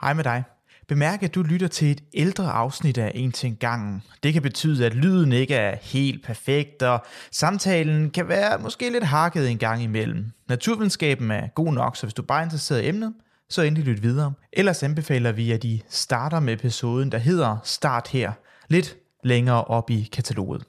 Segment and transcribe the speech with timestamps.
[0.00, 0.44] Hej med dig.
[0.88, 4.02] Bemærk, at du lytter til et ældre afsnit af En ting gangen.
[4.22, 9.04] Det kan betyde, at lyden ikke er helt perfekt, og samtalen kan være måske lidt
[9.04, 10.30] hakket en gang imellem.
[10.48, 13.14] Naturvidenskaben er god nok, så hvis du bare er interesseret i emnet,
[13.48, 14.32] så endelig lyt videre.
[14.52, 18.32] Ellers anbefaler vi, at I starter med episoden, der hedder Start her,
[18.68, 20.62] lidt længere op i kataloget.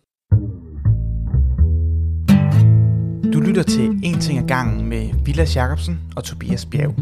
[3.34, 6.96] Du lytter til En ting ad gangen med Vilas Jacobsen og Tobias Bjerg.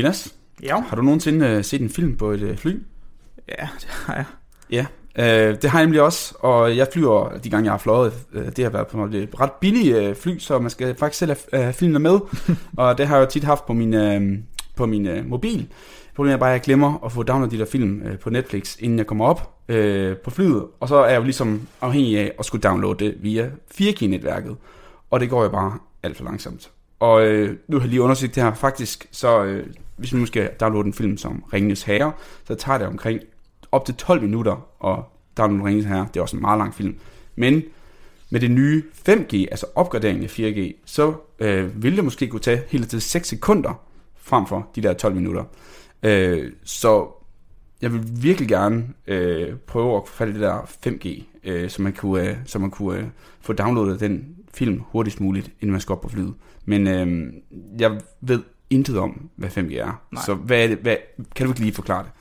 [0.00, 2.82] Vilas, Ja, har du nogensinde øh, set en film på et øh, fly?
[3.48, 4.24] ja det har jeg.
[4.70, 4.86] Ja,
[5.18, 8.46] øh, det har jeg nemlig også, og jeg flyver, de gange jeg har fløjet, øh,
[8.56, 11.66] det har været på et ret billigt øh, fly, så man skal faktisk selv have
[11.68, 12.18] øh, filmene med,
[12.76, 14.38] og det har jeg jo tit haft på min, øh,
[14.76, 15.68] på min øh, mobil.
[16.14, 18.76] Problemet er bare, at jeg glemmer at få downloadet de der film øh, på Netflix,
[18.78, 22.32] inden jeg kommer op øh, på flyet, og så er jeg jo ligesom afhængig af
[22.38, 24.56] at skulle downloade det via 4G-netværket,
[25.10, 26.70] og det går jo bare alt for langsomt.
[27.00, 30.26] Og øh, nu har jeg lige undersøgt det her, faktisk, så øh, hvis man nu
[30.26, 32.12] skal downloade en film som Ringenes Herre,
[32.44, 33.20] så tager det omkring
[33.72, 34.98] op til 12 minutter at
[35.36, 36.08] downloade Ringenes Herre.
[36.14, 36.96] Det er også en meget lang film.
[37.36, 37.62] Men
[38.30, 42.62] med det nye 5G, altså opgraderingen af 4G, så øh, vil det måske kunne tage
[42.68, 43.80] helt til 6 sekunder
[44.16, 45.44] frem for de der 12 minutter.
[46.02, 47.08] Øh, så
[47.82, 52.28] jeg vil virkelig gerne øh, prøve at få det der 5G, øh, så man kunne,
[52.28, 53.06] øh, så man kunne øh,
[53.40, 56.34] få downloadet den film hurtigst muligt, inden man skal op på flyet.
[56.70, 57.32] Men øh,
[57.78, 60.02] jeg ved intet om, hvad 5G er.
[60.12, 60.22] Nej.
[60.26, 60.96] Så hvad er det, hvad,
[61.34, 62.12] kan du ikke lige forklare det?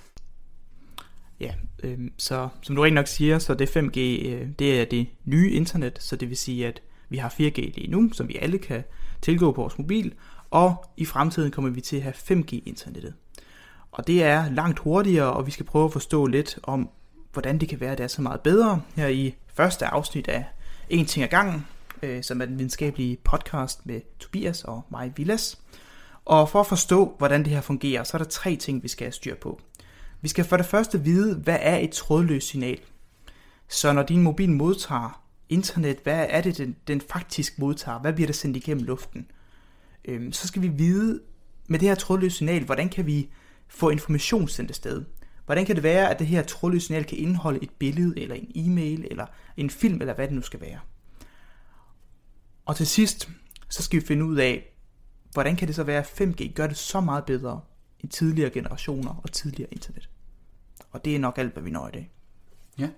[1.39, 5.07] Ja, øh, så som du rigtig nok siger, så det 5G, øh, det er det
[5.25, 8.57] nye internet, så det vil sige, at vi har 4G lige nu, som vi alle
[8.57, 8.83] kan
[9.21, 10.13] tilgå på vores mobil,
[10.51, 13.13] og i fremtiden kommer vi til at have 5G-internettet.
[13.91, 16.89] Og det er langt hurtigere, og vi skal prøve at forstå lidt om,
[17.33, 20.45] hvordan det kan være, at det er så meget bedre her i første afsnit af
[20.89, 21.65] En ting ad gangen,
[22.03, 25.61] øh, som er den videnskabelige podcast med Tobias og mig, Villas.
[26.25, 29.05] Og for at forstå, hvordan det her fungerer, så er der tre ting, vi skal
[29.05, 29.61] have styr på.
[30.21, 32.79] Vi skal for det første vide, hvad er et trådløst signal?
[33.67, 37.99] Så når din mobil modtager internet, hvad er det, den, den faktisk modtager?
[37.99, 39.27] Hvad bliver der sendt igennem luften?
[40.05, 41.19] Øhm, så skal vi vide
[41.67, 43.29] med det her trådløse signal, hvordan kan vi
[43.67, 45.05] få information sendt afsted?
[45.45, 48.51] Hvordan kan det være, at det her trådløse signal kan indeholde et billede, eller en
[48.55, 49.25] e-mail, eller
[49.57, 50.79] en film, eller hvad det nu skal være?
[52.69, 53.29] Og til sidst,
[53.69, 54.73] så skal vi finde ud af,
[55.33, 57.61] hvordan kan det så være, at 5G gør det så meget bedre
[57.99, 60.09] end tidligere generationer og tidligere internet?
[60.91, 62.11] Og det er nok alt, hvad vi når i dag.
[62.79, 62.89] Ja.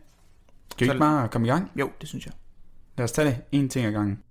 [0.71, 1.71] Skal vi ikke bare komme i gang?
[1.75, 2.33] Jo, det synes jeg.
[2.97, 4.23] Lad os tage det en ting ad gangen.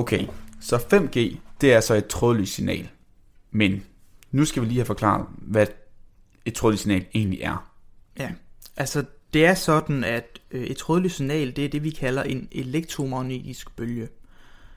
[0.00, 0.26] Okay,
[0.60, 2.88] så 5G, det er så et trådløst signal.
[3.50, 3.82] Men
[4.30, 5.66] nu skal vi lige have forklaret, hvad
[6.44, 7.72] et trådløst signal egentlig er.
[8.18, 8.30] Ja,
[8.76, 12.48] altså det er sådan, at øh, et trådløst signal, det er det, vi kalder en
[12.52, 14.08] elektromagnetisk bølge.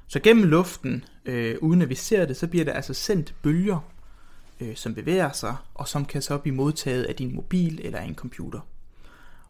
[0.07, 3.79] Så gennem luften, øh, uden at vi ser det, så bliver der altså sendt bølger,
[4.59, 8.05] øh, som bevæger sig, og som kan så blive modtaget af din mobil eller af
[8.05, 8.59] en computer.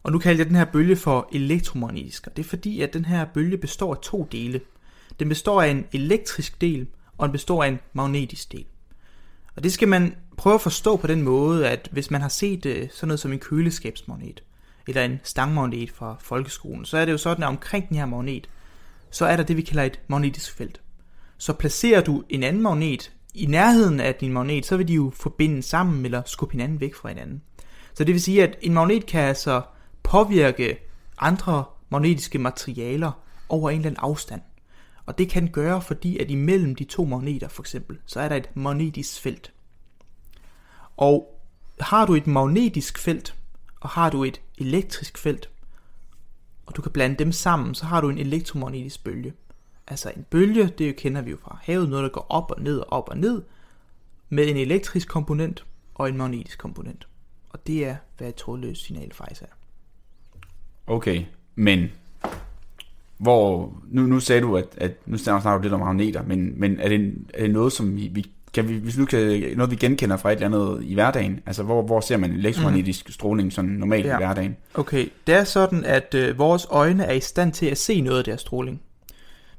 [0.03, 3.05] Og nu kalder jeg den her bølge for elektromagnetisk, og det er fordi, at den
[3.05, 4.61] her bølge består af to dele.
[5.19, 6.87] Den består af en elektrisk del,
[7.17, 8.65] og den består af en magnetisk del.
[9.55, 12.65] Og det skal man prøve at forstå på den måde, at hvis man har set
[12.65, 14.43] øh, sådan noget som en køleskabsmagnet,
[14.87, 18.49] eller en stangmagnet fra folkeskolen, så er det jo sådan, at omkring den her magnet,
[19.11, 20.81] så er der det, vi kalder et magnetisk felt.
[21.37, 25.11] Så placerer du en anden magnet i nærheden af din magnet, så vil de jo
[25.15, 27.41] forbinde sammen eller skubbe hinanden væk fra hinanden.
[27.93, 29.61] Så det vil sige, at en magnet kan altså
[30.03, 30.77] påvirke
[31.19, 33.11] andre magnetiske materialer
[33.49, 34.41] over en eller anden afstand.
[35.05, 38.35] Og det kan gøre, fordi at imellem de to magneter for eksempel, så er der
[38.35, 39.53] et magnetisk felt.
[40.97, 41.41] Og
[41.79, 43.35] har du et magnetisk felt,
[43.79, 45.49] og har du et elektrisk felt,
[46.65, 49.33] og du kan blande dem sammen, så har du en elektromagnetisk bølge.
[49.87, 52.79] Altså en bølge, det kender vi jo fra havet, noget der går op og ned
[52.79, 53.41] og op og ned,
[54.29, 57.07] med en elektrisk komponent og en magnetisk komponent.
[57.49, 59.45] Og det er, hvad et trådløst signal faktisk er.
[60.87, 61.25] Okay,
[61.55, 61.89] men
[63.17, 66.79] hvor, nu, nu sagde du, at, at nu snakker du lidt om magneter, men, men
[66.79, 69.75] er, det, er det noget, som vi, vi kan vi, hvis nu kan, noget vi
[69.75, 73.11] genkender fra et eller andet i hverdagen, altså hvor, hvor ser man elektromagnetisk mm.
[73.11, 74.13] stråling sådan normalt ja.
[74.13, 74.55] I hverdagen?
[74.73, 78.17] Okay, det er sådan, at øh, vores øjne er i stand til at se noget
[78.17, 78.81] af deres stråling.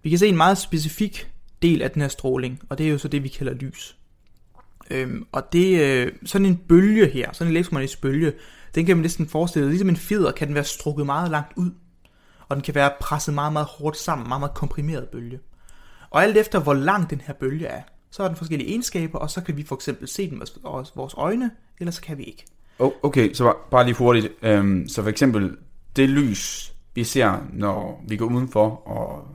[0.03, 1.31] Vi kan se en meget specifik
[1.63, 3.97] del af den her stråling, og det er jo så det, vi kalder lys.
[4.91, 8.33] Øhm, og det øh, sådan en bølge her, sådan en elektromagnetisk bølge,
[8.75, 11.53] den kan man næsten forestille sig, ligesom en fjeder kan den være strukket meget langt
[11.57, 11.71] ud,
[12.49, 15.39] og den kan være presset meget, meget hårdt sammen, meget, meget komprimeret bølge.
[16.11, 19.31] Og alt efter hvor lang den her bølge er, så har den forskellige egenskaber, og
[19.31, 20.47] så kan vi for eksempel se den med
[20.97, 22.45] vores øjne, eller så kan vi ikke.
[22.79, 24.29] Oh, okay, så bare lige hurtigt.
[24.43, 25.57] Øhm, så for eksempel
[25.97, 29.29] det lys, vi ser, når vi går udenfor, og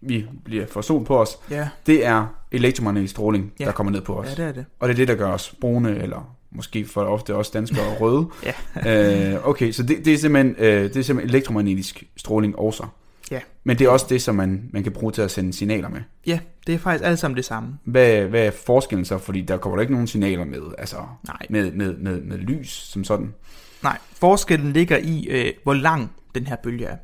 [0.00, 3.64] vi bliver for sol på os, Ja, det er elektromagnetisk stråling, Ja.
[3.64, 4.28] der kommer ned på os.
[4.28, 4.66] ja det er det.
[4.80, 8.26] Og det er det, der gør os brune, eller måske for ofte også danskere røde.
[8.84, 9.34] Ja.
[9.34, 12.86] øh, okay, så det, det, er simpelthen, øh, det er simpelthen elektromagnetisk stråling også.
[13.30, 13.40] Ja.
[13.64, 16.00] Men det er også det, som man, man kan bruge til at sende signaler med.
[16.26, 17.78] Ja, det er faktisk alt sammen det samme.
[17.84, 19.18] Hvad, hvad er forskellen så?
[19.18, 21.46] Fordi der kommer der ikke nogen signaler med, altså Nej.
[21.50, 23.34] med, med, med, med lys som sådan.
[23.82, 26.96] Nej, forskellen ligger i, øh, hvor lang den her bølge er.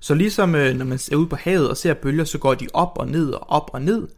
[0.00, 2.66] Så ligesom øh, når man er ude på havet og ser bølger, så går de
[2.74, 4.08] op og ned og op og ned.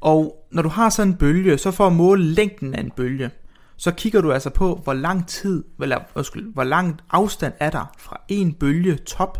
[0.00, 3.30] Og når du har sådan en bølge, så for at måle længden af en bølge,
[3.76, 7.94] så kigger du altså på, hvor lang tid, eller undskyld, hvor lang afstand er der
[7.98, 9.38] fra en bølgetop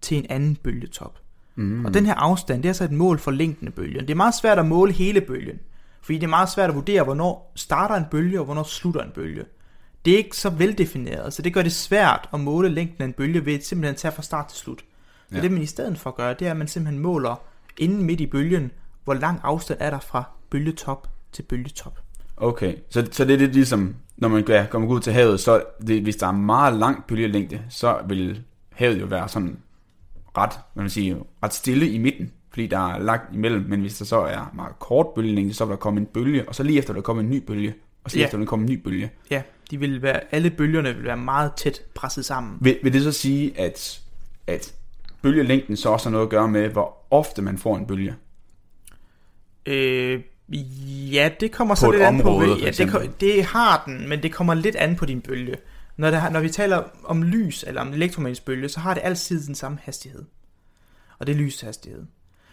[0.00, 1.18] til en anden bølgetop.
[1.54, 1.84] Mm.
[1.84, 4.00] Og den her afstand, det er altså et mål for længden af bølgen.
[4.00, 5.58] Det er meget svært at måle hele bølgen,
[6.02, 9.10] fordi det er meget svært at vurdere, hvornår starter en bølge, og hvornår slutter en
[9.14, 9.44] bølge.
[10.04, 13.12] Det er ikke så veldefineret, så det gør det svært at måle længden af en
[13.12, 14.84] bølge ved simpelthen at tage fra start til slut.
[15.30, 15.36] Ja.
[15.36, 15.42] Ja.
[15.42, 17.42] Det man i stedet for gør, det er, at man simpelthen måler
[17.78, 18.70] inden midt i bølgen,
[19.04, 22.03] hvor lang afstand er der fra bølgetop til bølgetop.
[22.36, 25.62] Okay, så, så det er lidt ligesom, når man ja, kommer ud til havet, så
[25.86, 28.42] det, hvis der er meget lang bølgelængde, så vil
[28.72, 29.58] havet jo være sådan
[30.38, 34.04] ret, man sige, ret stille i midten, fordi der er lagt imellem, men hvis der
[34.04, 36.94] så er meget kort bølgelængde, så vil der komme en bølge, og så lige efter
[36.94, 38.26] der kommer en ny bølge, og så lige Ja.
[38.26, 39.10] efter der kommer en ny bølge.
[39.30, 42.56] Ja, de vil være, alle bølgerne vil være meget tæt presset sammen.
[42.60, 44.00] Vil, vil det så sige, at,
[44.46, 44.74] at
[45.22, 48.14] bølgelængden så også har noget at gøre med, hvor ofte man får en bølge?
[49.66, 50.20] Øh,
[51.12, 52.28] ja, det kommer så lidt an på.
[52.28, 55.56] område, Ja, det, det har den, men det kommer lidt an på din bølge.
[55.96, 59.46] Når, der, når vi taler om lys eller om elektromagnetisk bølge, så har det altid
[59.46, 60.24] den samme hastighed.
[61.18, 62.02] Og det er lyshastighed.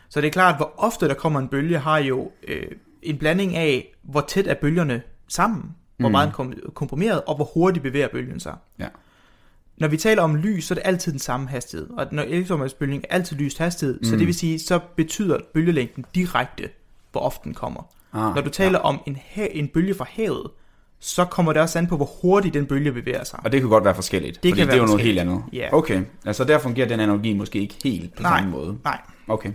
[0.09, 2.63] Så det er klart, hvor ofte der kommer en bølge, har jo øh,
[3.03, 5.63] en blanding af, hvor tæt er bølgerne sammen,
[5.97, 6.11] hvor Mm.
[6.11, 8.55] meget den kom- komprimeret, og hvor hurtigt bevæger bølgen sig.
[8.79, 8.87] Ja.
[9.77, 11.89] Når vi taler om lys, så er det altid den samme hastighed.
[11.89, 14.03] Og når elektromagnetisk bølge er altid lys hastighed, mm.
[14.03, 16.69] så det vil sige, så betyder bølgelængden direkte,
[17.11, 17.81] hvor ofte den kommer.
[18.13, 18.83] Ah, Når du taler ja.
[18.85, 20.51] om en, en bølge fra havet,
[20.99, 23.39] så kommer det også an på, hvor hurtigt den bølge bevæger sig.
[23.43, 25.43] Og det kan godt være forskelligt, Det fordi kan det er jo noget helt andet.
[25.53, 25.73] Ja.
[25.73, 28.37] Okay, altså der fungerer den analogi måske ikke helt på Nej.
[28.37, 28.77] samme måde.
[28.83, 29.01] Nej.
[29.27, 29.51] Okay.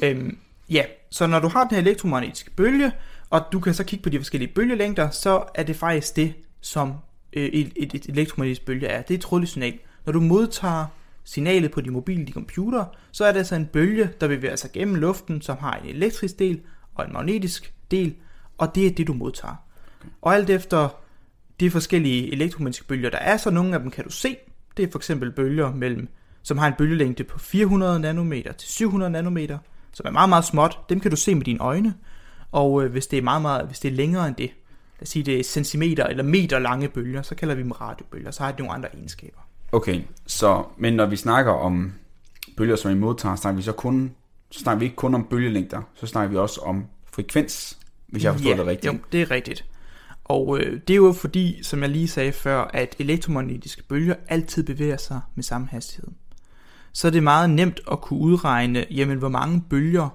[0.00, 0.38] Øhm,
[0.70, 2.92] ja, så når du har den her elektromagnetiske bølge,
[3.30, 6.92] og du kan så kigge på de forskellige bølgelængder, så er det faktisk det, som
[7.32, 9.02] øh, et, et, et elektromagnetisk bølge er.
[9.02, 9.78] Det er et trådligt signal.
[10.06, 10.86] Når du modtager
[11.24, 14.72] signalet på din mobil, din computer, så er det altså en bølge, der bevæger sig
[14.72, 16.60] gennem luften, som har en elektrisk del
[16.94, 18.14] og en magnetisk del,
[18.58, 19.54] og det er det, du modtager.
[20.00, 20.08] Okay.
[20.22, 20.88] Og alt efter
[21.60, 24.36] de forskellige elektromagnetiske bølger, der er, så nogle af dem kan du se.
[24.76, 26.08] Det er for eksempel bølger, mellem,
[26.42, 29.58] som har en bølgelængde på 400 nanometer til 700 nanometer,
[29.92, 30.78] som er meget, meget småt.
[30.88, 31.94] Dem kan du se med dine øjne.
[32.52, 34.50] Og øh, hvis det er meget, meget, hvis det er længere end det,
[34.98, 38.30] lad os sige det er centimeter eller meter lange bølger, så kalder vi dem radiobølger,
[38.30, 39.40] så har de nogle andre egenskaber.
[39.72, 41.92] Okay, så, men når vi snakker om
[42.56, 44.14] bølger, som vi modtager, snakker vi så kun,
[44.54, 48.32] så snakker vi ikke kun om bølgelængder, så snakker vi også om frekvens, hvis jeg
[48.32, 48.92] har forstået ja, det rigtigt.
[48.92, 49.64] Jo, det er rigtigt.
[50.24, 54.62] Og øh, det er jo fordi, som jeg lige sagde før, at elektromagnetiske bølger altid
[54.62, 56.08] bevæger sig med samme hastighed.
[56.92, 60.08] Så er det meget nemt at kunne udregne, jamen hvor mange bølger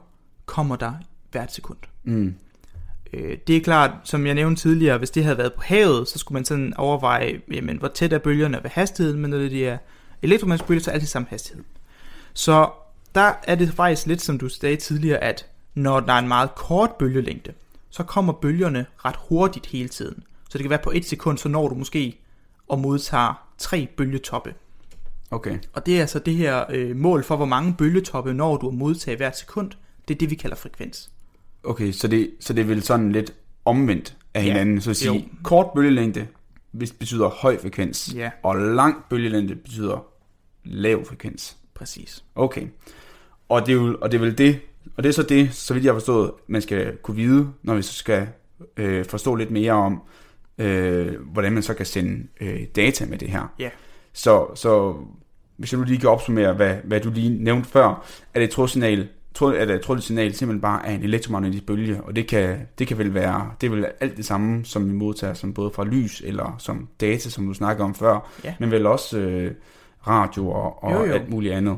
[0.46, 0.94] kommer der
[1.32, 1.78] hvert sekund.
[2.04, 2.36] Mm.
[3.14, 6.20] Øh, det er klart, som jeg nævnte tidligere, hvis det havde været på havet, så
[6.20, 9.78] skulle man sådan overveje, jamen, hvor tæt er bølgerne ved hastigheden, men når det er
[10.22, 11.64] elektromagnetisk bølger, så er det altid samme hastighed.
[12.34, 12.70] Så
[13.16, 16.56] der er det faktisk lidt, som du sagde tidligere, at når der er en meget
[16.56, 17.54] kort bølgelængde,
[17.90, 20.24] så kommer bølgerne ret hurtigt hele tiden.
[20.50, 22.20] Så det kan være på et sekund, så når du måske
[22.68, 24.54] og modtager tre bølgetoppe.
[25.32, 28.68] Okay, Og det er altså det her øh, mål for, hvor mange bølgetoppe når du
[28.68, 29.72] at modtage hvert sekund.
[30.08, 31.10] Det er det, vi kalder frekvens.
[31.64, 33.34] okay så, det, så det er vel sådan lidt
[33.66, 35.22] omvendt af Ja, hinanden, så at sige, jo.
[35.44, 36.28] kort bølgelængde
[37.00, 38.32] betyder høj frekvens, Ja.
[38.44, 40.06] og lang bølgelængde betyder
[40.64, 41.58] lav frekvens.
[41.74, 42.24] Præcis.
[42.36, 42.68] Okay.
[43.50, 44.60] Og det er, jo, og det er vel det,
[44.98, 47.76] og det er så det, så vidt jeg har forstået, man skal kunne vide, når
[47.76, 48.28] vi så skal
[48.78, 50.02] øh, forstå lidt mere om,
[50.58, 53.54] øh, hvordan man så kan sende øh, data med det her.
[53.60, 53.70] Ja.
[54.14, 54.96] Så, så
[55.58, 58.50] hvis jeg nu lige kan opsummere, hvad, hvad du lige nævnte før, er det et
[58.50, 62.58] trådsignal, tråd, at et trådligt signal simpelthen bare er en elektromagnetisk bølge, og det kan,
[62.80, 65.84] det kan vel være, det vel alt det samme, som vi modtager, som både fra
[65.84, 68.54] lys eller som data, som du snakker om før, Ja.
[68.60, 69.52] men vel også øh,
[70.08, 71.14] radio og, og Jo, jo.
[71.14, 71.78] alt muligt andet.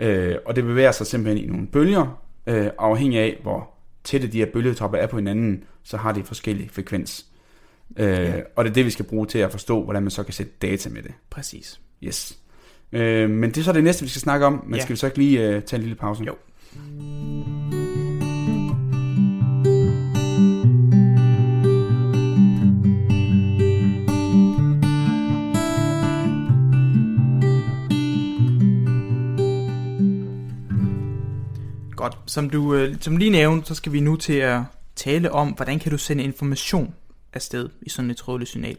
[0.00, 3.70] Øh, og det bevæger sig simpelthen i nogle bølger, øh, afhængig af, hvor
[4.04, 7.26] tætte de her bølgetoppe er på hinanden, så har de forskellig frekvens.
[7.96, 8.32] Øh, ja.
[8.56, 10.52] Og det er det, vi skal bruge til at forstå, hvordan man så kan sætte
[10.62, 11.12] data med det.
[11.30, 11.80] Præcis.
[12.02, 12.38] Yes.
[12.92, 14.62] Øh, men det er så det næste, vi skal snakke om.
[14.66, 14.80] Men Ja.
[14.82, 16.24] skal vi så ikke lige øh, tage en lille pause?
[16.24, 16.34] Jo.
[32.00, 32.18] Godt.
[32.26, 34.62] Som du øh, som lige nævnte, så skal vi nu til at
[34.96, 36.94] tale om, hvordan kan du sende information
[37.32, 38.78] afsted i sådan et trådløst signal.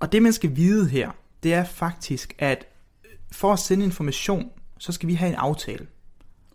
[0.00, 1.10] Og det man skal vide her,
[1.42, 2.66] det er faktisk, at
[3.32, 5.86] for at sende information, så skal vi have en aftale.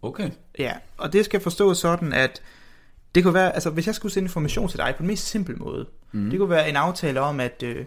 [0.01, 0.29] Okay.
[0.59, 2.41] Ja, og det skal forstås sådan, at
[3.15, 5.55] det kunne være, altså hvis jeg skulle sende information til dig på den mest simple
[5.55, 6.29] måde, mm.
[6.29, 7.85] det kunne være en aftale om, at øh,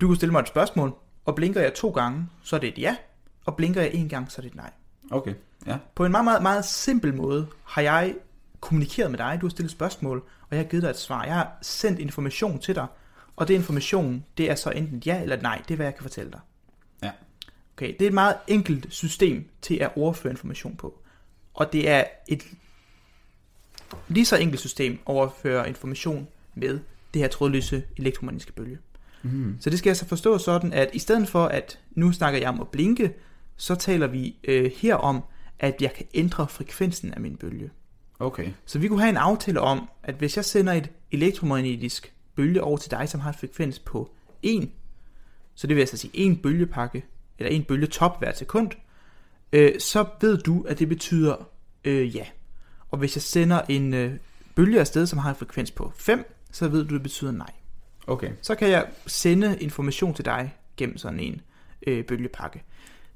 [0.00, 0.94] du kunne stille mig et spørgsmål,
[1.24, 2.96] og blinker jeg to gange, så er det et ja,
[3.44, 4.70] og blinker jeg en gang, så er det et nej.
[5.10, 5.34] Okay,
[5.66, 5.78] ja.
[5.94, 8.14] På en meget, meget, meget simpel måde har jeg
[8.60, 11.24] kommunikeret med dig, du har stillet spørgsmål, og jeg har givet dig et svar.
[11.24, 12.86] Jeg har sendt information til dig,
[13.36, 16.02] og det information, det er så enten ja eller nej, det er hvad jeg kan
[16.02, 16.40] fortælle dig.
[17.02, 17.10] Ja.
[17.76, 20.98] Okay, det er et meget enkelt system til at overføre information på.
[21.54, 22.42] Og det er et
[24.08, 26.80] lige så enkelt system at overføre information med
[27.14, 28.78] det her trådløse elektromagnetiske bølge.
[29.22, 29.56] Mm.
[29.60, 32.60] Så det skal altså forstå sådan, at i stedet for at nu snakker jeg om
[32.60, 33.14] at blinke,
[33.56, 35.22] så taler vi øh, her om,
[35.64, 37.70] at jeg kan ændre frekvensen af min bølge.
[38.18, 38.48] Okay.
[38.66, 42.76] Så vi kunne have en aftale om, at hvis jeg sender et elektromagnetisk bølge over
[42.76, 44.10] til dig, som har en frekvens på
[44.42, 44.70] 1,
[45.54, 47.04] så det vil altså sige en bølgepakke,
[47.38, 48.70] eller en bølgetop hver sekund,
[49.52, 51.48] øh, så ved du, at det betyder
[51.84, 52.26] øh, ja.
[52.90, 54.12] Og hvis jeg sender en øh,
[54.54, 57.50] bølge afsted, som har en frekvens på 5, så ved du, at det betyder nej.
[58.06, 58.30] Okay.
[58.42, 61.40] Så kan jeg sende information til dig gennem sådan en
[61.86, 62.62] øh, bølgepakke.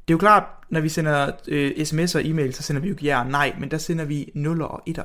[0.08, 2.94] Det er jo klart, når vi sender øh, sms'er og e-mail, så sender vi jo
[2.94, 5.04] ikke ja og nej, men der sender vi nuller og etter.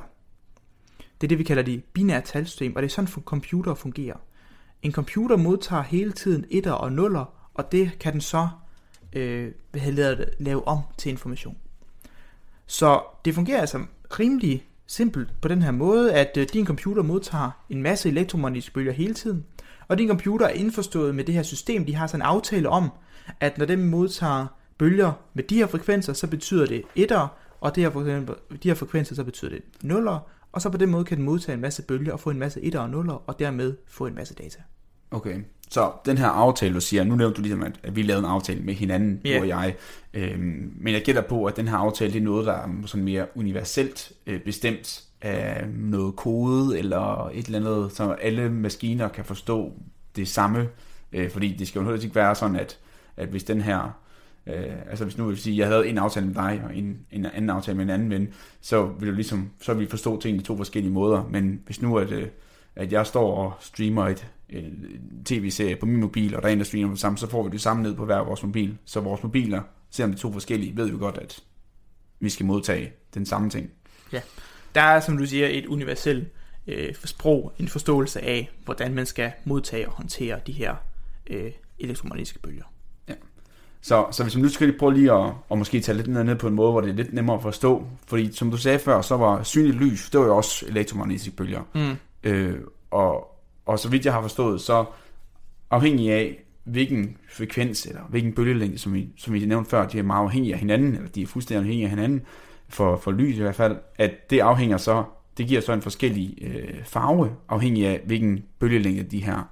[1.20, 4.16] Det er det, vi kalder de binære talsystem, og det er sådan, at computer fungerer.
[4.82, 8.48] En computer modtager hele tiden etter og nuller, og det kan den så
[9.12, 11.56] øh, hvad hedder det, lave om til information.
[12.66, 13.84] Så det fungerer altså
[14.18, 18.92] rimelig simpelt på den her måde, at øh, din computer modtager en masse elektromagnetiske bølger
[18.92, 19.44] hele tiden,
[19.88, 21.86] og din computer er indforstået med det her system.
[21.86, 22.90] De har sådan en aftale om,
[23.40, 24.46] at når den modtager
[24.78, 27.28] bølger med de her frekvenser, så betyder det etter,
[27.60, 30.18] og det her, for eksempel, de her frekvenser, så betyder det nuller,
[30.52, 32.60] og så på den måde kan den modtage en masse bølger og få en masse
[32.60, 34.58] etter og nuller, og dermed få en masse data.
[35.10, 35.40] Okay.
[35.70, 38.60] Så den her aftale, du siger, nu nævnte du ligesom, at, vi lavede en aftale
[38.62, 39.36] med hinanden, Ja.
[39.36, 39.74] du og jeg.
[40.14, 43.04] Øhm, men jeg gætter på, at den her aftale, det er noget, der er sådan
[43.04, 49.24] mere universelt øh, bestemt af noget kode, eller et eller andet, så alle maskiner kan
[49.24, 49.72] forstå
[50.16, 50.68] det samme.
[51.12, 52.78] Øh, fordi det skal jo heller ikke være sådan, at,
[53.16, 53.98] at hvis den her
[54.46, 57.26] Øh, altså hvis nu vil sige, jeg havde en aftale med dig, og en, en
[57.26, 58.28] anden aftale med en anden ven,
[58.60, 61.28] så vil du ligesom, så vil vi forstå tingene i to forskellige måder.
[61.30, 62.28] Men hvis nu at, øh,
[62.76, 64.72] at jeg står og streamer et, et
[65.24, 67.50] tv-serie på min mobil, og der er en, der streamer på samme, så får vi
[67.50, 68.78] det samme ned på hver vores mobil.
[68.84, 71.40] Så vores mobiler, selvom de er to forskellige, ved vi godt, at
[72.20, 73.70] vi skal modtage den samme ting.
[74.12, 74.20] Ja,
[74.74, 76.28] Der er, som du siger, et universelt
[76.66, 80.74] øh, sprog, en forståelse af, hvordan man skal modtage og håndtere de her
[81.26, 82.64] øh, elektromagnetiske bølger.
[83.84, 86.36] Så, så hvis vi nu skal lige prøve lige at, at måske tage lidt ned
[86.36, 87.86] på en måde, hvor det er lidt nemmere at forstå.
[88.06, 91.62] Fordi som du sagde før, så var synligt lys, det var jo også elektromagnetiske bølger.
[91.74, 92.30] Mm.
[92.30, 92.54] Øh,
[92.90, 94.84] og, og så vidt jeg har forstået, så
[95.70, 100.02] afhængig af, hvilken frekvens eller hvilken bølgelængde, som vi, som vi nævnte før, de er
[100.02, 102.22] meget afhængige af hinanden, eller de er fuldstændig afhængige af hinanden,
[102.68, 105.04] for, for lys i hvert fald, at det afhænger så,
[105.38, 109.48] det giver så en forskellig øh, farve, afhængig af hvilken bølgelængde de her,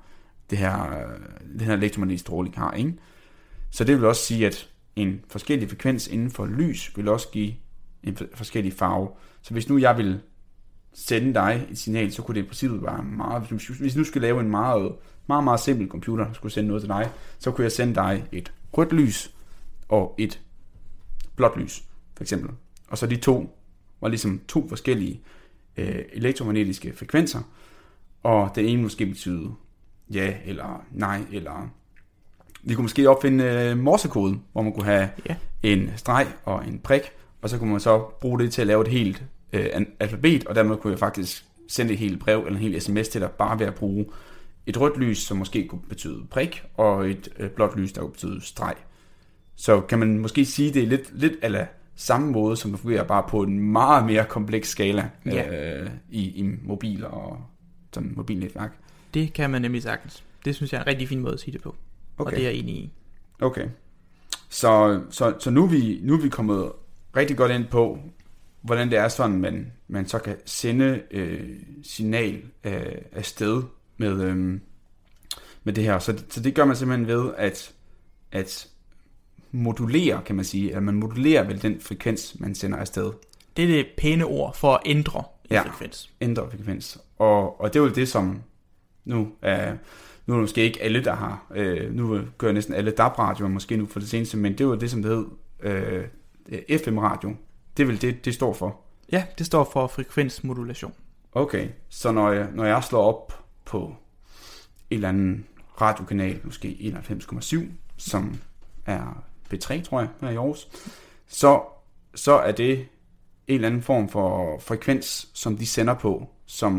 [0.51, 2.95] det her, øh, den her elektromagnetiske stråling har, ikke?
[3.73, 7.55] Så det vil også sige, at en forskellig frekvens inden for lys vil også give
[8.03, 9.09] en forskellig farve.
[9.43, 10.21] Så hvis nu jeg vil
[10.93, 13.43] sende dig et signal, så kunne det i princippet være meget...
[13.81, 14.93] Hvis nu skulle lave en meget,
[15.27, 18.25] meget, meget simpel computer, der skulle sende noget til dig, så kunne jeg sende dig
[18.33, 19.35] et rødt lys
[19.89, 20.41] og et
[21.37, 21.85] blåt lys,
[22.17, 22.51] for eksempel.
[22.89, 23.59] Og så de to
[24.01, 25.21] var ligesom to forskellige
[25.77, 27.41] øh, elektromagnetiske frekvenser,
[28.23, 29.55] og den ene måske betyde
[30.11, 31.71] ja eller nej, eller
[32.63, 35.35] vi kunne måske opfinde øh, morsekode, hvor man kunne have Ja.
[35.63, 37.03] en streg og en prik,
[37.43, 39.67] og så kunne man så bruge det til at lave et helt øh,
[40.01, 43.21] alfabet, og dermed kunne jeg faktisk sende et helt brev eller en helt sms til
[43.21, 44.07] dig, bare ved at bruge
[44.67, 48.13] et rødt lys, som måske kunne betyde prik, og et øh, blåt lys, der kunne
[48.13, 48.75] betyde streg.
[49.57, 51.67] Så kan man måske sige, det er lidt, lidt ala
[51.97, 55.79] samme måde, som det fungerer bare på en meget mere kompleks skala Ja.
[55.81, 57.39] øh, i, i mobiler og
[57.95, 58.73] sådan mobilnetværk.
[59.15, 60.25] Det kan man nemlig sagtens.
[60.45, 61.75] Det synes jeg er en rigtig fin måde at sige det på.
[62.19, 62.31] Okay.
[62.33, 62.93] Og det er jeg enig i.
[63.41, 63.69] Okay.
[64.49, 66.73] Så, så, så nu, er vi, nu er vi kommet
[67.17, 67.99] rigtig godt ind på,
[68.63, 71.51] hvordan det er sådan, man, man så kan sende øh,
[71.83, 73.63] signal øh, afsted
[73.97, 74.61] med, øh,
[75.65, 75.99] med det her.
[75.99, 77.73] Så, så det gør man simpelthen ved at,
[78.33, 78.69] at
[79.53, 83.13] modulere, kan man sige, eller man modulerer vel den frekvens, man sender afsted.
[83.57, 85.63] Det er det pæne ord for at ændre en Ja.
[85.63, 86.11] frekvens.
[86.21, 86.99] Ændre frekvens.
[87.19, 88.43] Og, og det er jo det, som
[89.05, 89.77] nu er,
[90.27, 93.77] nu er det måske ikke alle, der har, øh, nu gør næsten alle DAB-radioer måske
[93.77, 95.27] nu for det seneste, men det jo det, som det hed
[95.63, 96.05] øh,
[96.79, 97.37] FM-radio.
[97.77, 98.81] Det er vel det, det står for.
[99.13, 100.95] Ja, det står for frekvensmodulation.
[101.33, 103.79] Okay, så når jeg, når jeg slår op på
[104.91, 105.47] en eller anden
[105.81, 107.61] radiokanal, måske 91,7,
[107.97, 108.35] som
[108.87, 109.25] er
[109.55, 110.69] B3, tror jeg, her i Aarhus,
[111.27, 111.63] så,
[112.15, 112.79] så er det
[113.47, 116.73] en eller anden form for frekvens, som de sender på, som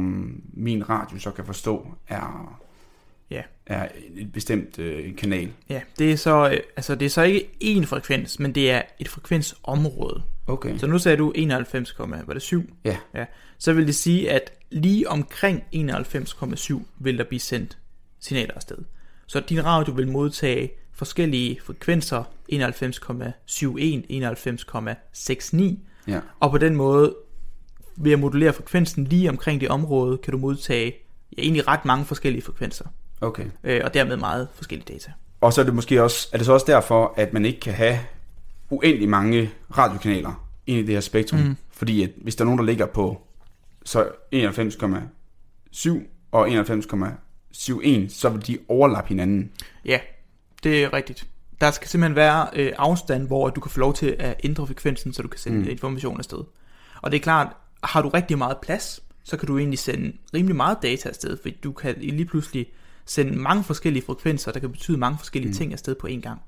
[0.53, 2.59] min radio så kan forstå er.
[3.65, 5.51] Er et bestemt øh, kanal.
[5.69, 8.81] Ja, det er så, øh, altså det er så ikke én frekvens, men det er
[8.99, 10.23] et frekvensområde.
[10.47, 10.77] Okay.
[10.77, 12.63] Så nu sagde du 91, var det 7?
[12.85, 12.97] Ja.
[13.13, 13.25] ja.
[13.57, 17.77] Så vil det sige, at lige omkring 91,7 vil der blive sendt
[18.19, 18.77] signaler afsted.
[19.27, 22.57] Så din radio vil modtage forskellige frekvenser, 91,71,
[24.09, 25.77] 91,69,
[26.07, 26.19] Ja.
[26.39, 27.15] og på den måde,
[27.95, 30.93] ved at modulere frekvensen lige omkring det område, kan du modtage
[31.37, 32.85] ja, egentlig ret mange forskellige frekvenser,
[33.23, 33.45] Okay.
[33.63, 35.11] øh, og dermed meget forskellige data.
[35.41, 37.73] Og så er det måske også, er det så også derfor, at man ikke kan
[37.73, 37.99] have
[38.69, 41.39] uendelig mange radiokanaler ind i det her spektrum.
[41.39, 41.57] Mm.
[41.71, 43.21] Fordi at hvis der er nogen, der ligger på
[43.85, 44.03] så
[44.35, 45.89] 91,7
[46.31, 49.51] og 91,71, så vil de overlappe hinanden.
[49.85, 49.99] Ja,
[50.63, 51.27] det er rigtigt.
[51.61, 55.13] Der skal simpelthen være øh, afstand, hvor du kan få lov til at ændre frekvensen,
[55.13, 55.69] så du kan sende mm.
[55.69, 56.43] information afsted.
[57.01, 57.47] Og det er klart,
[57.83, 61.57] har du rigtig meget plads, så kan du egentlig sende rimelig meget data afsted, fordi
[61.63, 62.67] du kan lige pludselig
[63.05, 65.57] sende mange forskellige frekvenser, der kan betyde mange forskellige mm.
[65.57, 66.41] ting afsted på en gang.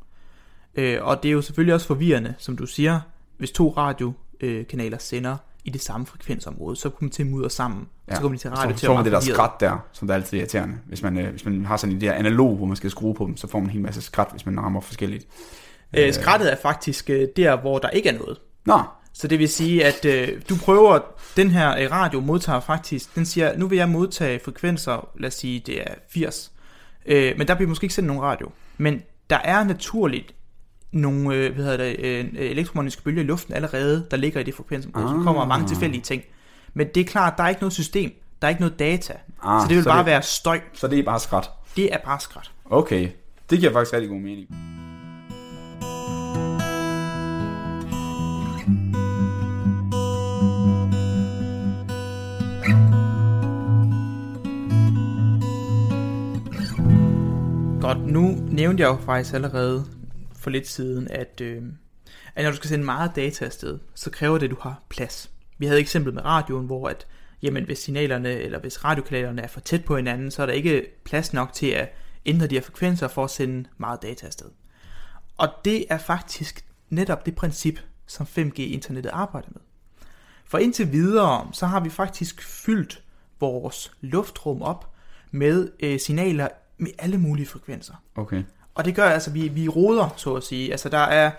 [0.75, 2.99] Øh, og det er jo selvfølgelig også forvirrende, som du siger,
[3.37, 7.87] hvis to radiokanaler sender i det samme frekvensområde, så kommer de til at mudre sammen,
[8.09, 8.15] ja.
[8.15, 9.35] så kommer de til radio så til får at man det der forvirret.
[9.35, 10.77] skrat der, som der er altid irriterende.
[10.85, 13.25] Hvis man, øh, hvis man har sådan en der analog, hvor man skal skrue på
[13.25, 15.27] dem, så får man en hel masse skrat, hvis man rammer forskelligt.
[15.97, 18.37] Øh, skrattet er faktisk øh, der, hvor der ikke er noget.
[18.65, 18.79] Nå,
[19.17, 20.99] Så det vil sige, at øh, du prøver,
[21.37, 25.33] den her øh, radio modtager faktisk, den siger, nu vil jeg modtage frekvenser, lad os
[25.33, 26.51] sige, det er 80.
[27.05, 28.49] Øh, men der bliver måske ikke sendt nogen radio.
[28.77, 30.35] Men der er naturligt
[30.91, 34.53] nogle øh, hvad hedder det, øh, elektromagnetiske bølger i luften allerede, der ligger i det
[34.55, 35.11] frekvensområde, ah.
[35.11, 36.23] som kommer af mange tilfældige ting.
[36.73, 39.13] Men det er klart, der er ikke noget system, der er ikke noget data.
[39.43, 40.61] Ah, så det vil så bare det- være støj.
[40.73, 41.49] så det er bare skrat.
[41.75, 42.51] Det er bare skrat.
[42.65, 43.09] Okay,
[43.49, 44.47] det giver faktisk rigtig god mening.
[57.85, 59.85] Godt, nu nævnte jeg jo faktisk allerede
[60.35, 61.63] for lidt siden, at, øh,
[62.35, 65.31] at når du skal sende meget data afsted, så kræver det, at du har plads.
[65.57, 67.07] Vi havde eksemplet med radioen, hvor at,
[67.41, 70.85] jamen, hvis signalerne eller hvis radiokanalerne er for tæt på hinanden, så er der ikke
[71.03, 71.95] plads nok til at
[72.25, 74.49] ændre de her frekvenser for at sende meget data afsted.
[75.37, 79.61] Og det er faktisk netop det princip, som 5G-internettet arbejder med.
[80.45, 83.03] For indtil videre, så har vi faktisk fyldt
[83.39, 84.93] vores luftrum op
[85.31, 87.93] med øh, signaler med alle mulige frekvenser.
[88.15, 88.43] Okay.
[88.75, 90.71] Og det gør altså, at vi, vi roder, så at sige.
[90.71, 91.31] Altså, der er,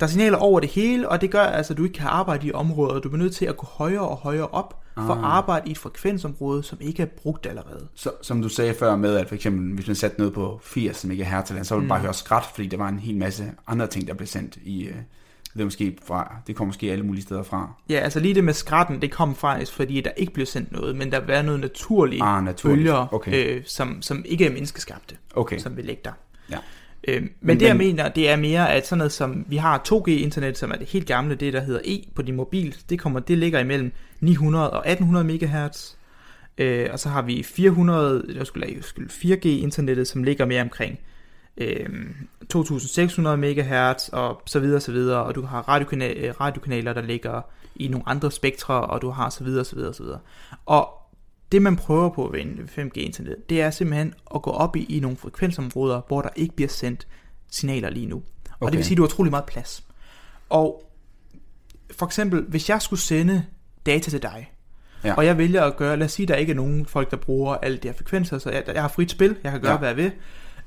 [0.00, 2.46] der er signaler over det hele, og det gør altså, at du ikke kan arbejde
[2.46, 3.00] i områder.
[3.00, 5.24] Du er nødt til at gå højere og højere op, for at Ah.
[5.24, 7.88] arbejde i et frekvensområde, som ikke er brugt allerede.
[7.94, 11.04] Så, som du sagde før med, at for eksempel, hvis man satte noget på 80
[11.04, 11.88] MHz, så ville du mm.
[11.88, 14.88] bare høre skrat, fordi der var en hel masse andre ting, der blev sendt i...
[15.56, 17.72] Det, er måske fra, det kommer måske alle mulige steder fra.
[17.88, 20.96] Ja, altså lige det med skratten, det kom faktisk, fordi der ikke blev sendt noget,
[20.96, 22.78] men der var noget naturligt, Ah, naturligt.
[22.78, 23.56] bølger, Okay.
[23.56, 25.58] øh, som, som ikke er menneskeskabte, Okay.
[25.58, 26.12] som vil ligge der.
[26.50, 26.56] Ja.
[27.08, 29.56] Øh, men, Men- det jeg men- mener, det er mere, at sådan noget som, vi
[29.56, 32.98] har 2G-internet, som er det helt gamle, det der hedder E på din mobil, det,
[33.00, 35.92] kommer, det ligger imellem 900 og 1800 MHz,
[36.58, 40.98] øh, og så har vi 400, jeg skulle, jeg skulle 4G-internettet, som ligger mere omkring
[41.58, 41.88] øh,
[42.50, 47.40] 2600 MHz, og så videre, så videre, og du har radiokana- øh, radiokanaler, der ligger
[47.76, 50.18] i nogle andre spektre, og du har så videre, så videre, så videre.
[50.66, 50.88] Og
[51.52, 55.00] det man prøver på ved en 5G-internet, det er simpelthen at gå op i, i
[55.00, 57.06] nogle frekvensområder, hvor der ikke bliver sendt
[57.50, 58.16] signaler lige nu.
[58.16, 58.22] Og
[58.60, 58.70] Okay.
[58.70, 59.84] det vil sige, at du har utrolig meget plads.
[60.50, 60.82] Og
[61.90, 63.44] for eksempel, hvis jeg skulle sende
[63.86, 64.52] data til dig,
[65.04, 65.14] Ja.
[65.14, 67.16] og jeg vælger at gøre, lad os sige, at der ikke er nogen folk, der
[67.16, 69.78] bruger alle de her frekvenser, så jeg, jeg har frit spil, jeg kan gøre, ja.
[69.78, 70.12] hvad jeg vil,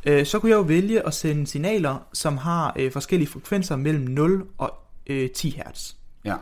[0.05, 4.03] øh, så kunne jeg jo vælge at sende signaler, som har øh, forskellige frekvenser mellem
[4.03, 4.73] 0 og
[5.07, 5.93] øh, 10 Hz.
[6.25, 6.35] Ja.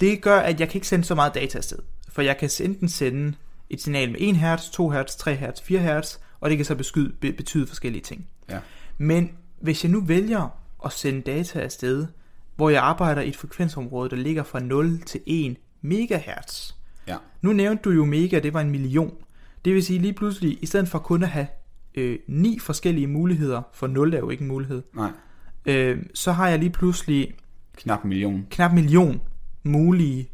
[0.00, 1.78] Det gør, at jeg kan ikke sende så meget data afsted.
[2.08, 3.34] For jeg kan enten sende
[3.70, 6.74] et signal med 1 Hz, 2 Hz, 3 Hz, 4 Hz, og det kan så
[6.74, 8.26] beskyde, be, betyde forskellige ting.
[8.50, 8.58] Ja.
[8.98, 10.48] Men hvis jeg nu vælger
[10.84, 12.06] at sende data afsted
[12.58, 16.72] hvor jeg arbejder i et frekvensområde, der ligger fra 0 til 1 megahertz.
[17.06, 17.16] Ja.
[17.42, 19.14] Nu nævnte du jo mega, det var en million.
[19.64, 21.46] Det vil sige lige pludselig, i stedet for kun at have
[21.98, 25.10] øh, ni forskellige muligheder, for 0 er jo ikke en mulighed, Nej.
[25.66, 27.34] øh, så har jeg lige pludselig
[27.76, 28.46] Knap en million.
[28.50, 29.20] knap en million
[29.62, 30.30] mulige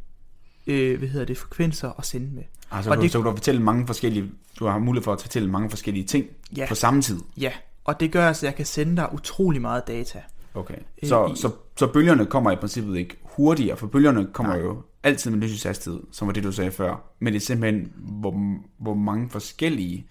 [0.66, 2.42] øh, hvad hedder det, frekvenser at sende med.
[2.70, 5.20] Altså, Og du, det- så kan du fortælle mange forskellige, du har mulighed for at
[5.20, 6.66] fortælle mange forskellige ting Ja.
[6.68, 7.18] på samme tid.
[7.36, 7.52] Ja,
[7.84, 10.22] og det gør altså, at jeg kan sende dig utrolig meget data.
[10.54, 10.74] Okay.
[11.02, 14.62] Øh, Så, i- så, så bølgerne kommer i princippet ikke hurtigere, for bølgerne kommer Nej.
[14.64, 17.14] jo altid med lysets hastighed, som var det, du sagde før.
[17.20, 20.06] Men det er simpelthen, hvor, hvor mange forskellige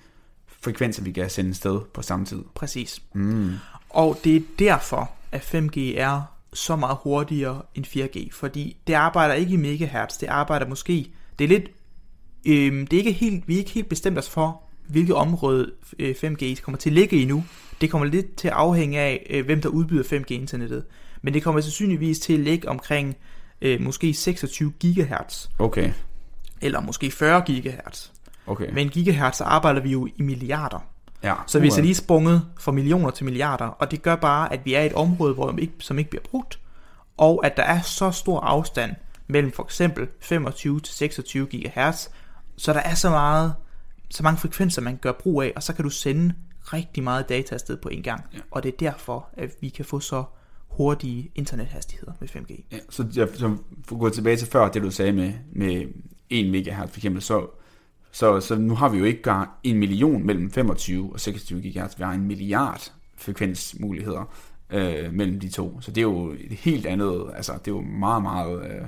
[0.64, 2.44] frekvenser, vi kan sende sted på samme tid.
[2.56, 3.02] Præcis.
[3.14, 3.54] Mm.
[3.90, 6.22] Og det er derfor, at 5G er
[6.54, 11.44] så meget hurtigere end 4G, fordi det arbejder ikke i megahertz, det arbejder måske, det
[11.44, 11.64] er lidt,
[12.46, 16.16] øhm, det er ikke helt, vi er ikke helt bestemt os for, hvilket område øh,
[16.24, 17.44] 5G kommer til at ligge i nu.
[17.82, 20.84] Det kommer lidt til at afhænge af, øh, hvem der udbyder 5G-internettet.
[21.22, 23.16] Men det kommer sandsynligvis til at ligge omkring
[23.62, 25.92] øh, måske 26 GHz, Okay,
[26.62, 28.13] eller måske 40 GHz.
[28.48, 28.74] Okay.
[28.74, 30.80] Med en gigahertz, så arbejder vi jo i milliarder.
[31.24, 31.36] ja.
[31.48, 34.60] Så vi er så lige sprunget fra millioner til milliarder, og det gør bare, at
[34.66, 36.60] vi er i et område, hvor ikke, som ikke bliver brugt,
[37.18, 38.92] og at der er så stor afstand
[39.28, 42.10] mellem for eksempel 25 til 26 GHz,
[42.58, 43.54] så der er så meget,
[44.10, 47.56] så mange frekvenser, man gør brug af, og så kan du sende rigtig meget data
[47.56, 48.24] afsted på en gang.
[48.34, 48.40] Ja.
[48.52, 50.24] Og det er derfor, at vi kan få så
[50.68, 52.64] hurtige internethastigheder med 5G.
[52.72, 55.86] Ja, så, jeg, så for at gå tilbage til før, det du sagde med, med
[56.30, 57.48] 1 megahertz for eksempel, så,
[58.16, 61.98] så, så nu har vi jo ikke bare en million mellem 25 og 26 gigahertz,
[62.00, 64.34] vi har en milliard frekvensmuligheder
[64.70, 65.82] øh, mellem de to.
[65.82, 68.82] Så det er jo et helt andet, altså det er jo meget, meget, øh,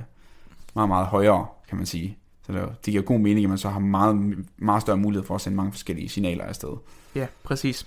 [0.74, 2.18] meget, meget højere, kan man sige.
[2.46, 5.34] Så det, det giver god mening, at man så har meget, meget større mulighed for
[5.34, 6.76] at sende mange forskellige signaler afsted.
[7.14, 7.86] Ja, præcis.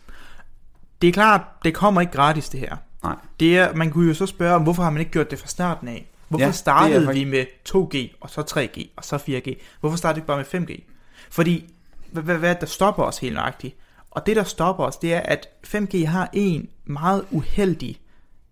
[1.01, 2.75] Det er klart, det kommer ikke gratis det her.
[3.03, 3.15] Nej.
[3.39, 5.87] Det er, man kunne jo så spørge, hvorfor har man ikke gjort det fra starten
[5.87, 6.09] af?
[6.27, 9.55] Hvorfor Ja, startede faktisk- vi med 2G, og så 3G, og så 4G?
[9.79, 10.83] Hvorfor startede vi ikke bare med 5G?
[11.29, 11.73] Fordi,
[12.11, 13.75] hvad, hvad, hvad er der stopper os helt nøjagtigt?
[14.11, 17.99] Og det, der stopper os, det er, at 5G har en meget uheldig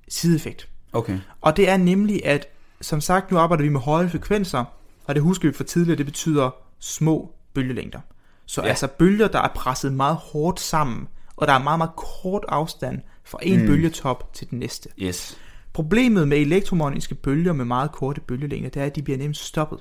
[0.07, 0.69] sideeffekt.
[0.93, 1.19] Okay.
[1.41, 2.47] Og det er nemlig, at
[2.81, 4.65] som sagt, nu arbejder vi med høje frekvenser,
[5.05, 7.99] og det husker vi for tidligere, det betyder små bølgelængder.
[8.45, 8.67] Så Ja.
[8.67, 13.01] altså bølger, der er presset meget hårdt sammen, og der er meget, meget kort afstand
[13.23, 13.67] fra en mm.
[13.67, 14.89] bølgetop til den næste.
[14.99, 15.37] Yes.
[15.73, 19.79] Problemet med elektromagnetiske bølger med meget korte bølgelængder, det er, at de bliver nemt stoppet.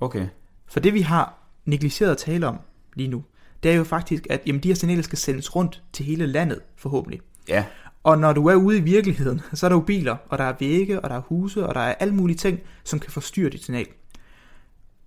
[0.00, 0.28] Okay.
[0.66, 2.58] For det vi har negligeret at tale om
[2.94, 3.24] lige nu,
[3.62, 6.60] det er jo faktisk, at jamen, de her signaler skal sendes rundt til hele landet,
[6.76, 7.20] forhåbentlig.
[7.48, 7.64] Ja.
[8.02, 10.54] Og når du er ude i virkeligheden, så er der jo biler, og der er
[10.60, 13.64] vægge, og der er huse, og der er alle mulige ting, som kan forstyrre dit
[13.64, 13.86] signal.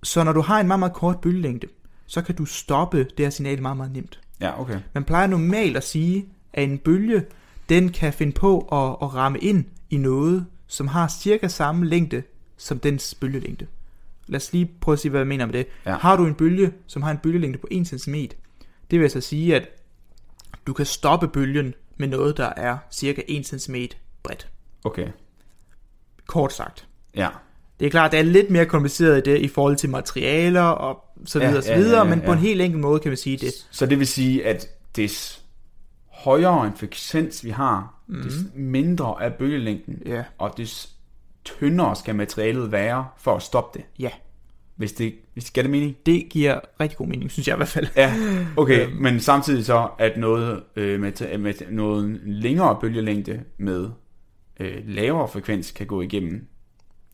[0.03, 1.67] Så når du har en meget, meget kort bølgelængde,
[2.05, 4.19] så kan du stoppe det her signal meget, meget nemt.
[4.41, 4.79] Ja, okay.
[4.93, 7.25] Man plejer normalt at sige, at en bølge,
[7.69, 12.23] den kan finde på at, at ramme ind i noget, som har cirka samme længde
[12.57, 13.67] som dens bølgelængde.
[14.31, 15.67] Lad os lige prøve at sige, hvad jeg mener med det.
[15.85, 15.97] Ja.
[15.97, 18.15] Har du en bølge, som har en bølgelængde på 1 cm,
[18.91, 19.69] det vil altså sige, at
[20.67, 23.75] du kan stoppe bølgen med noget, der er cirka 1 cm
[24.23, 24.47] bredt.
[24.83, 25.07] Okay.
[26.27, 26.87] Kort sagt.
[27.15, 27.29] Ja.
[27.79, 31.03] Det er klart, det er lidt mere kompliceret i det i forhold til materialer og
[31.25, 32.31] så Ja, videre, og så ja, videre, ja, ja, men på ja.
[32.31, 33.67] en helt enkel måde kan man sige det.
[33.71, 35.43] Så det vil sige, at des
[36.07, 38.21] højere en frekvens vi har, mm.
[38.21, 40.95] des mindre er bølgelængden, Ja, og des
[41.45, 43.85] tyndere skal materialet være for at stoppe det.
[43.99, 44.09] ja.
[44.75, 45.95] Hvis det, hvis det giver det mening?
[46.05, 47.87] Det giver rigtig god mening, synes jeg i hvert fald.
[47.95, 48.13] Ja,
[48.57, 48.95] okay, Øhm.
[49.01, 53.89] men samtidig så, at noget øh, med, med noget længere bølgelængde med
[54.59, 56.47] øh, lavere frekvens kan gå igennem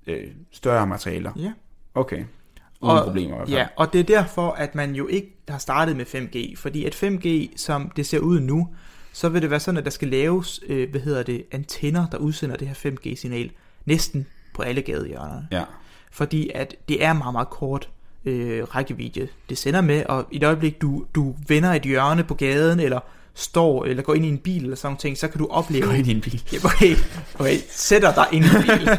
[0.07, 1.31] øh, større materialer.
[1.39, 1.51] Ja.
[1.95, 3.57] Okay, uden Og- problemer i hvert fald.
[3.57, 6.95] Ja, og det er derfor, at man jo ikke har startet med 5G, fordi at
[7.03, 8.67] 5G, som det ser ud nu,
[9.13, 12.17] så vil det være sådan, at der skal laves, øh, hvad hedder det, antenner, der
[12.17, 13.51] udsender det her 5G-signal,
[13.87, 15.41] næsten på alle gadehjørner.
[15.51, 15.63] ja.
[16.11, 17.89] Fordi at det er meget, meget kort
[18.25, 22.33] øh, rækkevidde, det sender med, og i et øjeblik, du, du vender et hjørne på
[22.33, 22.99] gaden, eller
[23.35, 25.85] står, eller går ind i en bil, eller sådan ting, så kan du opleve...
[25.85, 26.41] Gå ind i en bil.
[26.53, 26.95] Ja, okay,
[27.39, 28.89] okay, sætter dig ind i en bil.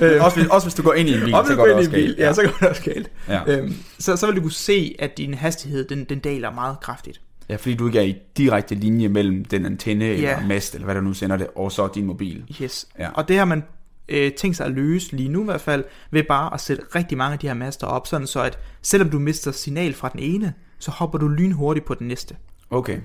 [0.06, 1.74] Øh, også, hvis, også hvis du går ind i en bil, så du går det
[1.74, 2.18] også galt.
[2.18, 3.10] ja, så går det også galt.
[3.28, 3.40] Ja.
[3.46, 7.20] Øhm, så, så vil du kunne se, at din hastighed, den, den daler meget kraftigt.
[7.48, 10.46] ja, fordi du ikke er i direkte linje mellem den antenne eller Ja.
[10.46, 12.44] mast, eller hvad der nu sender det, og så din mobil.
[12.62, 12.86] Yes.
[12.98, 13.08] Ja.
[13.14, 13.62] Og det har man
[14.10, 17.18] øh, tænkt sig at løse lige nu i hvert fald, ved bare at sætte rigtig
[17.18, 20.20] mange af de her master op, sådan så at selvom du mister signal fra den
[20.20, 22.36] ene, så hopper du lynhurtigt på den næste.
[22.70, 22.98] Okay.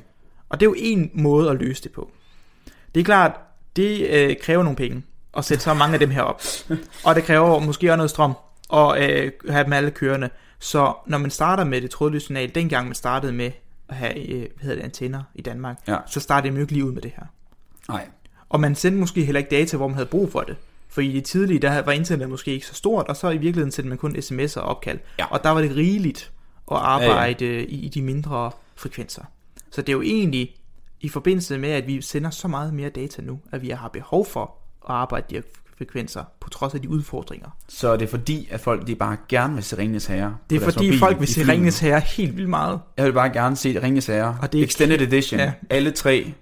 [0.49, 2.11] Og det er jo en måde at løse det på.
[2.95, 3.31] Det er klart,
[3.75, 5.03] det øh, kræver nogle penge
[5.37, 6.41] at sætte så mange af dem her op.
[7.05, 8.33] Og det kræver måske også noget strøm
[8.69, 10.29] og øh, have dem alle kørende.
[10.59, 13.51] Så når man starter med det trådløse signal, dengang man startede med
[13.89, 15.97] at have øh, hvad hedder det, antenner i Danmark, Ja.
[16.07, 17.25] så startede man jo ikke lige ud med det her.
[17.89, 18.07] Nej.
[18.49, 20.55] Og man sendte måske heller ikke data, hvor man havde brug for det.
[20.95, 23.71] For i det tidlige, der var internet måske ikke så stort, og så i virkeligheden
[23.71, 24.99] sendte man kun sms'er og opkald.
[25.19, 25.25] Ja.
[25.25, 26.31] Og der var det rigeligt
[26.71, 27.59] at arbejde ja, ja.
[27.59, 29.23] I, i de mindre frekvenser.
[29.71, 30.55] Så det er jo egentlig
[31.01, 34.25] i forbindelse med, at vi sender så meget mere data nu, at vi har behov
[34.25, 34.41] for
[34.89, 35.41] at arbejde de her
[35.77, 37.49] frekvenser, på trods af de udfordringer.
[37.67, 40.37] Så er det fordi, at folk de bare gerne vil se Ringens Herre?
[40.49, 41.47] Det er fordi mobil folk vil se?
[41.47, 42.79] Ringens Herre helt vildt meget.
[42.97, 44.37] Jeg vil bare gerne se Ringens Herre.
[44.41, 45.39] Og det er Extended Edition.
[45.39, 45.53] Ja.
[45.69, 46.33] Alle tre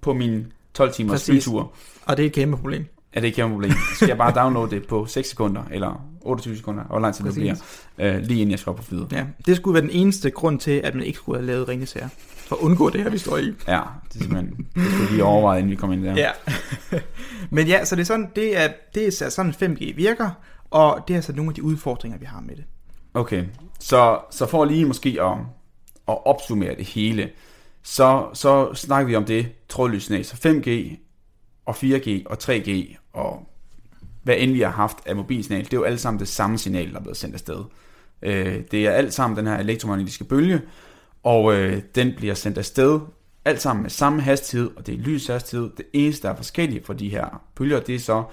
[0.00, 1.72] på min 12 timers flytur.
[2.06, 2.86] Og det er et kæmpe problem.
[3.12, 3.70] Er det ikke et problem?
[3.70, 7.14] Så skal jeg bare downloade det på 6 sekunder, eller 28 sekunder, og hvor lang
[7.14, 7.56] tid det bliver,
[7.98, 9.08] øh, lige inden jeg skal op på flyet.
[9.12, 11.92] Ja, det skulle være den eneste grund til, at man ikke skulle have lavet Ringens
[11.92, 12.08] Herre.
[12.36, 13.52] For at undgå det her, vi står i.
[13.68, 13.80] Ja,
[14.12, 16.14] det er simpelthen, det skulle lige overveje, inden vi kommer ind der.
[16.16, 16.30] Ja.
[17.50, 20.30] Men ja, så det er sådan, det er, det er sådan 5G virker,
[20.70, 22.64] og det er altså nogle af de udfordringer, vi har med det.
[23.14, 23.44] Okay,
[23.80, 25.32] så, så for lige måske at,
[26.08, 27.30] at opsummere det hele,
[27.82, 30.96] så, så snakker vi om det trådløsnet, så 5G
[31.66, 33.48] og 4G og 3G og
[34.22, 36.90] hvad end vi har haft af mobilsignal, det er jo alt sammen det samme signal,
[36.90, 37.64] der er blevet sendt afsted.
[38.22, 40.62] Øh, det er alt sammen den her elektromagnetiske bølge,
[41.22, 43.00] og øh, den bliver sendt afsted
[43.44, 45.70] alt sammen med samme hastighed, og det er lyshastighed.
[45.76, 48.24] Det eneste, der er forskelligt for de her bølger, det er så,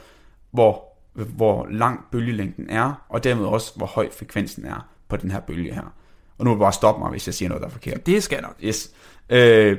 [0.52, 5.40] hvor, hvor lang bølgelængden er, og dermed også, hvor høj frekvensen er på den her
[5.40, 5.94] bølge her.
[6.38, 8.06] Og nu vil du bare stoppe mig, hvis jeg siger noget, der er forkert.
[8.06, 8.56] Det skal nok.
[8.64, 8.92] Yes.
[9.30, 9.78] Øh,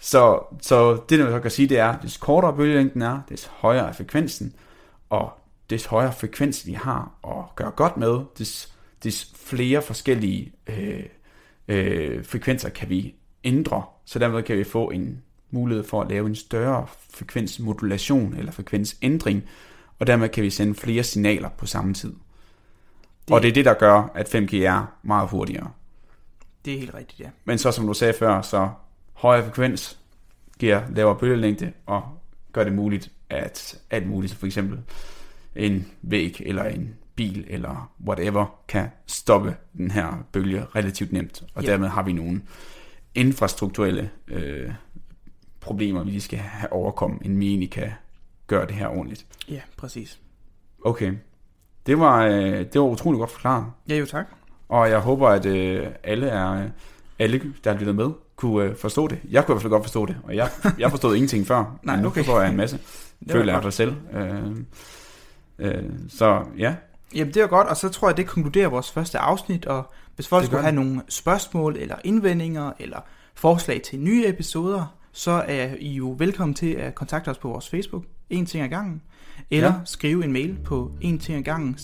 [0.00, 3.88] så, så det, der så kan sige, det er, des kortere bølgelængden er, des højere
[3.88, 4.54] er frekvensen,
[5.10, 5.32] og
[5.70, 11.02] des højere frekvens vi har at gøre godt med, des, des flere forskellige øh,
[11.68, 16.26] øh, frekvenser kan vi ændre, så dermed kan vi få en mulighed for at lave
[16.26, 19.42] en større frekvensmodulation eller frekvensændring,
[19.98, 22.12] og dermed kan vi sende flere signaler på samme tid.
[23.28, 23.34] Det...
[23.34, 25.70] Og det er det, der gør, at 5G er meget hurtigere.
[26.64, 27.30] Det er helt rigtigt, ja.
[27.44, 28.68] Men så som du sagde før, så
[29.20, 29.98] højere frekvens
[30.58, 32.02] giver lavere bølgelængde og
[32.52, 34.78] gør det muligt, at alt muligt, for eksempel
[35.56, 41.42] en væg eller en bil eller whatever, kan stoppe den her bølge relativt nemt.
[41.54, 41.70] Og Ja.
[41.70, 42.42] dermed har vi nogle
[43.14, 44.72] infrastrukturelle øh,
[45.60, 47.90] problemer, vi lige skal have overkommet, inden vi egentlig kan
[48.46, 49.26] gøre det her ordentligt.
[49.48, 50.20] Ja, præcis.
[50.84, 51.12] Okay.
[51.86, 53.66] Det var, øh, det var utrolig godt forklaret.
[53.88, 54.26] Ja, jo tak.
[54.68, 56.68] Og jeg håber, at øh, alle, er,
[57.18, 59.18] alle, der har lyttet med, kunne øh, forstå det.
[59.30, 60.48] Jeg kunne i hvert fald godt forstå det, og jeg,
[60.78, 62.20] jeg forstod ingenting før, Nej, men nu okay.
[62.20, 62.78] forstår jeg en masse.
[63.30, 63.94] Føler jeg dig selv.
[64.14, 64.56] Øh,
[65.58, 66.74] øh, så ja,
[67.14, 70.28] Jamen, det er godt, og så tror jeg, det konkluderer vores første afsnit, og hvis
[70.28, 72.98] folk skulle have nogle spørgsmål, eller indvendinger, eller
[73.34, 77.68] forslag til nye episoder, så er I jo velkommen til at kontakte os på vores
[77.68, 79.02] Facebook, en ting ad gangen,
[79.50, 79.74] eller Ja.
[79.74, 79.80] ja.
[79.84, 81.74] skrive en mail på en ting ad gangen,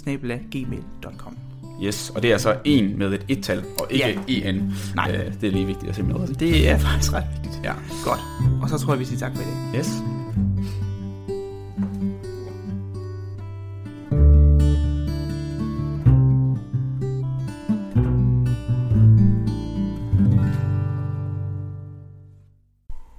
[0.51, 1.37] gmail.com.
[1.83, 2.11] yes.
[2.15, 4.49] Og det er altså en med et et-tal, og ikke Ja.
[4.49, 4.75] en.
[4.95, 5.11] Nej.
[5.27, 6.35] Øh, det er lige vigtigt at se med.
[6.35, 7.61] Det er faktisk ret vigtigt.
[7.65, 7.73] Ja.
[8.05, 8.21] Godt.
[8.63, 9.79] Og så tror jeg, vi siger tak for i dag.
[9.81, 9.89] Yes.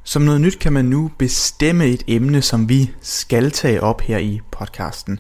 [0.03, 4.17] Som noget nyt kan man nu bestemme et emne, som vi skal tage op her
[4.17, 5.19] i podcasten.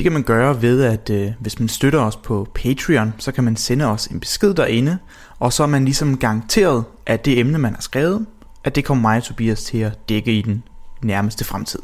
[0.00, 3.44] Det kan man gøre ved, at øh, hvis man støtter os på Patreon, så kan
[3.44, 4.98] man sende os en besked derinde,
[5.38, 8.26] og så er man ligesom garanteret, at det emne, man har skrevet,
[8.64, 10.62] at det kommer mig og Tobias til at dække i den
[11.02, 11.78] nærmeste fremtid.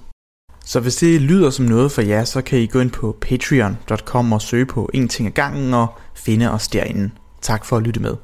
[0.64, 4.32] Så hvis det lyder som noget for jer, så kan I gå ind på patreon.com
[4.32, 7.10] og søge på en ting ad gangen og finde os derinde.
[7.40, 8.16] Tak for at lytte med.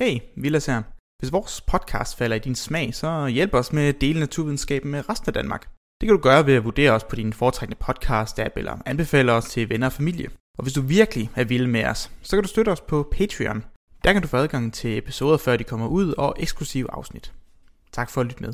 [0.00, 0.82] Hey, Vilas her.
[1.18, 5.10] Hvis vores podcast falder i din smag, så hjælp os med at dele naturvidenskaben med
[5.10, 5.75] resten af Danmark.
[6.00, 9.44] Det kan du gøre ved at vurdere os på din foretrækkende podcast-app eller anbefale os
[9.44, 10.28] til venner og familie.
[10.58, 13.64] Og hvis du virkelig er vild med os, så kan du støtte os på Patreon.
[14.04, 17.32] Der kan du få adgang til episoder, før de kommer ud, og eksklusive afsnit.
[17.92, 18.52] Tak for at lytte med.